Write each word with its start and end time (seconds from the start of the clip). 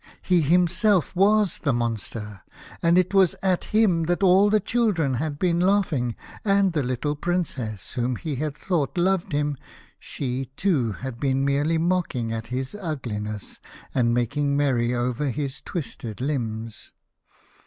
He 0.23 0.41
himself 0.41 1.15
was 1.15 1.59
the 1.59 1.71
monster, 1.73 2.41
and 2.81 2.97
it 2.97 3.13
was 3.13 3.35
at 3.43 3.65
him 3.65 4.05
that 4.05 4.23
all 4.23 4.49
the 4.49 4.59
children 4.59 5.13
had 5.21 5.37
been 5.37 5.59
laughing, 5.59 6.15
and 6.43 6.73
the 6.73 6.81
little 6.81 7.15
Princess 7.15 7.91
who 7.93 8.15
he 8.15 8.37
had 8.37 8.57
thought 8.57 8.97
loved 8.97 9.31
him— 9.31 9.57
she 9.99 10.45
too 10.57 10.93
had 10.93 11.19
been 11.19 11.45
merely 11.45 11.77
mocking 11.77 12.33
at 12.33 12.47
his 12.47 12.73
ugliness, 12.73 13.59
and 13.93 14.11
making 14.11 14.57
merry 14.57 14.91
over 14.91 15.29
his 15.29 15.61
twisted 15.61 16.19
limbs. 16.19 16.93